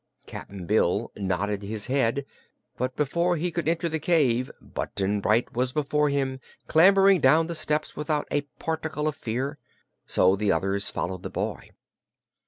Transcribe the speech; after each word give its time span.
Cap'n 0.25 0.65
Bill 0.65 1.11
nodded 1.15 1.61
his 1.61 1.85
head, 1.85 2.25
but 2.75 2.95
before 2.95 3.37
he 3.37 3.51
could 3.51 3.67
enter 3.67 3.87
the 3.87 3.99
cave, 3.99 4.49
Button 4.59 5.21
Bright 5.21 5.53
was 5.53 5.73
before 5.73 6.09
him, 6.09 6.39
clambering 6.67 7.21
down 7.21 7.45
the 7.45 7.53
steps 7.53 7.95
without 7.95 8.27
a 8.31 8.41
particle 8.57 9.07
of 9.07 9.15
fear. 9.15 9.59
So 10.07 10.35
the 10.35 10.51
others 10.51 10.89
followed 10.89 11.21
the 11.21 11.29
boy. 11.29 11.69